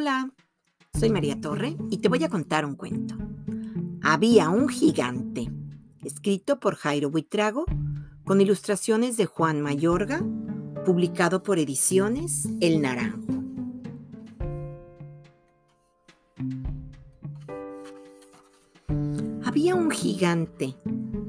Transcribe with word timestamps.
Hola, 0.00 0.32
soy 0.96 1.10
María 1.10 1.40
Torre 1.40 1.76
y 1.90 1.98
te 1.98 2.08
voy 2.08 2.22
a 2.22 2.28
contar 2.28 2.64
un 2.64 2.76
cuento. 2.76 3.16
Había 4.00 4.48
un 4.48 4.68
gigante, 4.68 5.50
escrito 6.04 6.60
por 6.60 6.76
Jairo 6.76 7.10
Buitrago, 7.10 7.64
con 8.24 8.40
ilustraciones 8.40 9.16
de 9.16 9.26
Juan 9.26 9.60
Mayorga, 9.60 10.22
publicado 10.86 11.42
por 11.42 11.58
Ediciones 11.58 12.48
El 12.60 12.80
Naranjo. 12.80 13.42
Había 19.44 19.74
un 19.74 19.90
gigante 19.90 20.76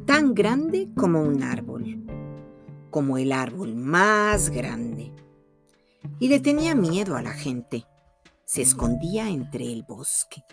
tan 0.05 0.35
grande 0.35 0.89
como 0.95 1.23
un 1.23 1.41
árbol, 1.41 2.05
como 2.91 3.17
el 3.17 3.31
árbol 3.31 3.73
más 3.73 4.51
grande, 4.51 5.11
y 6.19 6.27
le 6.27 6.39
tenía 6.39 6.75
miedo 6.75 7.17
a 7.17 7.23
la 7.23 7.33
gente 7.33 7.88
se 8.49 8.63
escondía 8.63 9.29
entre 9.29 9.71
el 9.71 9.83
bosque. 9.83 10.43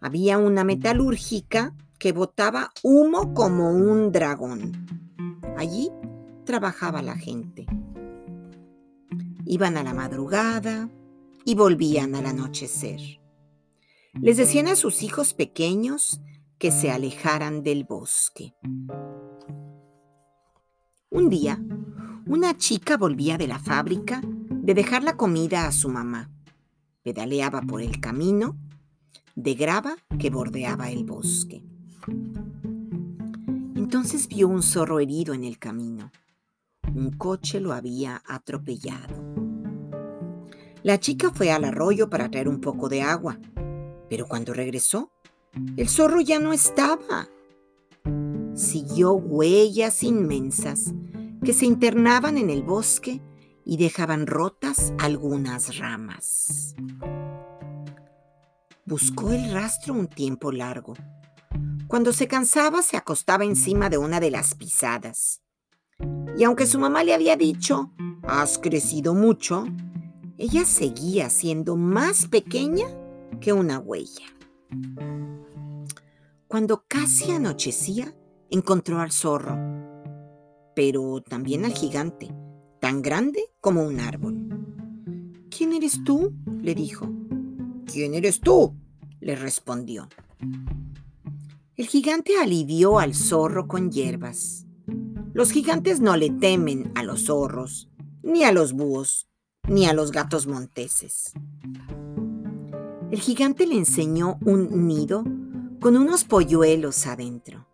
Había 0.00 0.38
una 0.38 0.62
metalúrgica 0.62 1.74
que 1.98 2.12
botaba 2.12 2.70
humo 2.84 3.34
como 3.34 3.72
un 3.72 4.12
dragón. 4.12 4.86
Allí 5.56 5.90
trabajaba 6.44 7.02
la 7.02 7.16
gente. 7.16 7.66
Iban 9.44 9.76
a 9.76 9.82
la 9.82 9.92
madrugada 9.92 10.88
y 11.44 11.56
volvían 11.56 12.14
al 12.14 12.26
anochecer. 12.26 13.00
Les 14.12 14.36
decían 14.36 14.68
a 14.68 14.76
sus 14.76 15.02
hijos 15.02 15.34
pequeños 15.34 16.20
que 16.58 16.70
se 16.70 16.92
alejaran 16.92 17.64
del 17.64 17.82
bosque. 17.82 18.54
Un 21.10 21.28
día, 21.28 21.60
una 22.28 22.56
chica 22.56 22.96
volvía 22.96 23.36
de 23.36 23.48
la 23.48 23.58
fábrica 23.58 24.22
de 24.64 24.72
dejar 24.72 25.04
la 25.04 25.18
comida 25.18 25.66
a 25.66 25.72
su 25.72 25.90
mamá. 25.90 26.30
Pedaleaba 27.02 27.60
por 27.60 27.82
el 27.82 28.00
camino 28.00 28.56
de 29.34 29.54
grava 29.54 29.94
que 30.18 30.30
bordeaba 30.30 30.90
el 30.90 31.04
bosque. 31.04 31.62
Entonces 33.76 34.26
vio 34.26 34.48
un 34.48 34.62
zorro 34.62 35.00
herido 35.00 35.34
en 35.34 35.44
el 35.44 35.58
camino. 35.58 36.10
Un 36.94 37.10
coche 37.10 37.60
lo 37.60 37.74
había 37.74 38.22
atropellado. 38.26 39.22
La 40.82 40.98
chica 40.98 41.30
fue 41.30 41.52
al 41.52 41.64
arroyo 41.64 42.08
para 42.08 42.30
traer 42.30 42.48
un 42.48 42.62
poco 42.62 42.88
de 42.88 43.02
agua, 43.02 43.38
pero 44.08 44.26
cuando 44.26 44.54
regresó, 44.54 45.10
el 45.76 45.90
zorro 45.90 46.22
ya 46.22 46.38
no 46.38 46.54
estaba. 46.54 47.28
Siguió 48.54 49.12
huellas 49.12 50.02
inmensas 50.02 50.94
que 51.44 51.52
se 51.52 51.66
internaban 51.66 52.38
en 52.38 52.48
el 52.48 52.62
bosque 52.62 53.20
y 53.64 53.76
dejaban 53.76 54.26
rotas 54.26 54.92
algunas 54.98 55.78
ramas. 55.78 56.74
Buscó 58.84 59.32
el 59.32 59.52
rastro 59.52 59.94
un 59.94 60.08
tiempo 60.08 60.52
largo. 60.52 60.94
Cuando 61.86 62.12
se 62.12 62.28
cansaba 62.28 62.82
se 62.82 62.96
acostaba 62.96 63.44
encima 63.44 63.88
de 63.88 63.98
una 63.98 64.20
de 64.20 64.30
las 64.30 64.54
pisadas. 64.54 65.40
Y 66.36 66.44
aunque 66.44 66.66
su 66.66 66.78
mamá 66.78 67.04
le 67.04 67.14
había 67.14 67.36
dicho, 67.36 67.92
has 68.22 68.58
crecido 68.58 69.14
mucho, 69.14 69.66
ella 70.36 70.64
seguía 70.64 71.30
siendo 71.30 71.76
más 71.76 72.26
pequeña 72.26 72.86
que 73.40 73.52
una 73.52 73.78
huella. 73.78 74.26
Cuando 76.48 76.84
casi 76.86 77.30
anochecía, 77.30 78.14
encontró 78.50 79.00
al 79.00 79.12
zorro, 79.12 79.56
pero 80.74 81.22
también 81.22 81.64
al 81.64 81.72
gigante, 81.72 82.34
tan 82.84 83.00
grande 83.00 83.42
como 83.62 83.82
un 83.82 83.98
árbol. 83.98 84.36
¿Quién 85.48 85.72
eres 85.72 86.04
tú? 86.04 86.34
le 86.60 86.74
dijo. 86.74 87.08
¿Quién 87.90 88.12
eres 88.12 88.40
tú? 88.40 88.74
le 89.20 89.36
respondió. 89.36 90.06
El 91.76 91.86
gigante 91.86 92.36
alivió 92.38 92.98
al 92.98 93.14
zorro 93.14 93.68
con 93.68 93.90
hierbas. 93.90 94.66
Los 95.32 95.50
gigantes 95.50 96.00
no 96.00 96.14
le 96.18 96.28
temen 96.28 96.92
a 96.94 97.02
los 97.04 97.24
zorros, 97.24 97.88
ni 98.22 98.44
a 98.44 98.52
los 98.52 98.74
búhos, 98.74 99.30
ni 99.66 99.86
a 99.86 99.94
los 99.94 100.12
gatos 100.12 100.46
monteses. 100.46 101.32
El 103.10 103.18
gigante 103.18 103.66
le 103.66 103.76
enseñó 103.76 104.38
un 104.44 104.86
nido 104.86 105.24
con 105.80 105.96
unos 105.96 106.24
polluelos 106.24 107.06
adentro. 107.06 107.66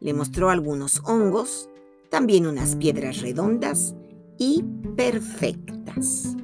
Le 0.00 0.14
mostró 0.14 0.50
algunos 0.50 1.00
hongos, 1.04 1.70
también 2.10 2.44
unas 2.48 2.74
piedras 2.74 3.20
redondas 3.20 3.94
y 4.38 4.64
perfectas. 4.96 6.36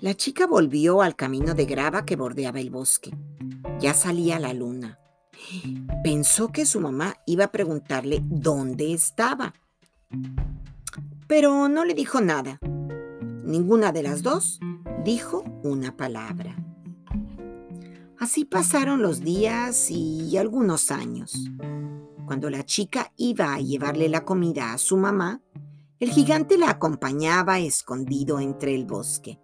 La 0.00 0.14
chica 0.14 0.46
volvió 0.46 1.02
al 1.02 1.16
camino 1.16 1.54
de 1.54 1.64
grava 1.64 2.04
que 2.04 2.16
bordeaba 2.16 2.60
el 2.60 2.70
bosque. 2.70 3.10
Ya 3.80 3.92
salía 3.94 4.38
la 4.38 4.54
luna. 4.54 4.98
Pensó 6.04 6.48
que 6.48 6.64
su 6.64 6.80
mamá 6.80 7.16
iba 7.26 7.46
a 7.46 7.52
preguntarle 7.52 8.20
dónde 8.24 8.92
estaba. 8.92 9.54
Pero 11.26 11.68
no 11.68 11.84
le 11.84 11.94
dijo 11.94 12.20
nada. 12.20 12.58
Ninguna 13.44 13.92
de 13.92 14.02
las 14.02 14.22
dos 14.22 14.60
dijo 15.04 15.44
una 15.62 15.96
palabra. 15.96 16.56
Así 18.18 18.44
pasaron 18.44 19.02
los 19.02 19.20
días 19.20 19.90
y 19.90 20.36
algunos 20.36 20.90
años. 20.90 21.50
Cuando 22.26 22.50
la 22.50 22.64
chica 22.64 23.12
iba 23.16 23.54
a 23.54 23.60
llevarle 23.60 24.08
la 24.08 24.24
comida 24.24 24.72
a 24.72 24.78
su 24.78 24.96
mamá, 24.96 25.42
el 25.98 26.10
gigante 26.10 26.58
la 26.58 26.70
acompañaba 26.70 27.58
escondido 27.58 28.38
entre 28.38 28.74
el 28.74 28.84
bosque, 28.84 29.40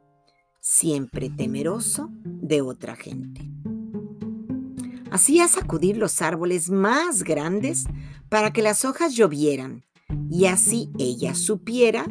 siempre 0.61 1.31
temeroso 1.31 2.11
de 2.25 2.61
otra 2.61 2.95
gente. 2.95 3.51
Hacía 5.11 5.49
sacudir 5.49 5.97
los 5.97 6.21
árboles 6.21 6.71
más 6.71 7.23
grandes 7.23 7.85
para 8.29 8.53
que 8.53 8.63
las 8.63 8.85
hojas 8.85 9.15
llovieran 9.15 9.85
y 10.31 10.47
así 10.47 10.91
ella 10.99 11.35
supiera 11.35 12.07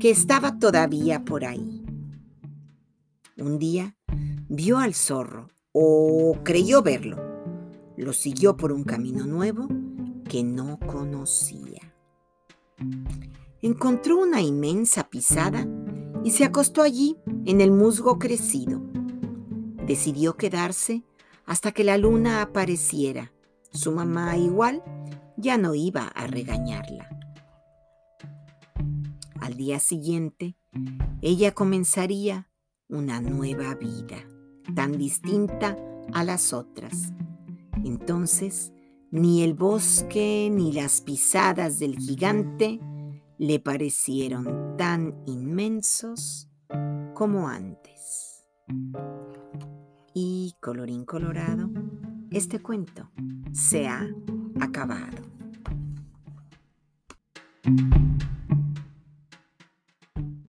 que 0.00 0.10
estaba 0.10 0.58
todavía 0.58 1.24
por 1.24 1.44
ahí. 1.44 1.84
Un 3.36 3.58
día 3.58 3.96
vio 4.48 4.78
al 4.78 4.94
zorro, 4.94 5.48
o 5.72 6.36
creyó 6.44 6.82
verlo. 6.82 7.16
Lo 7.96 8.12
siguió 8.12 8.56
por 8.56 8.72
un 8.72 8.84
camino 8.84 9.26
nuevo 9.26 9.68
que 10.28 10.42
no 10.42 10.78
conocía 10.80 11.94
encontró 13.62 14.18
una 14.18 14.40
inmensa 14.40 15.08
pisada 15.08 15.66
y 16.24 16.30
se 16.32 16.44
acostó 16.44 16.82
allí 16.82 17.16
en 17.44 17.60
el 17.60 17.70
musgo 17.70 18.18
crecido. 18.18 18.82
Decidió 19.86 20.36
quedarse 20.36 21.04
hasta 21.46 21.72
que 21.72 21.84
la 21.84 21.96
luna 21.96 22.42
apareciera. 22.42 23.32
Su 23.72 23.92
mamá 23.92 24.36
igual 24.36 24.82
ya 25.36 25.56
no 25.56 25.74
iba 25.74 26.08
a 26.08 26.26
regañarla. 26.26 27.08
Al 29.40 29.54
día 29.54 29.78
siguiente, 29.78 30.56
ella 31.22 31.52
comenzaría 31.52 32.50
una 32.88 33.20
nueva 33.20 33.74
vida, 33.74 34.18
tan 34.74 34.92
distinta 34.92 35.76
a 36.12 36.24
las 36.24 36.52
otras. 36.52 37.12
Entonces, 37.84 38.72
ni 39.10 39.42
el 39.42 39.54
bosque 39.54 40.50
ni 40.52 40.72
las 40.72 41.00
pisadas 41.00 41.78
del 41.78 41.96
gigante 41.98 42.80
le 43.38 43.60
parecieron 43.60 44.76
tan 44.76 45.14
inmensos 45.26 46.50
como 47.14 47.48
antes. 47.48 48.44
Y 50.12 50.56
colorín 50.60 51.04
colorado, 51.04 51.70
este 52.30 52.60
cuento 52.60 53.10
se 53.52 53.86
ha 53.86 54.06
acabado. 54.60 55.22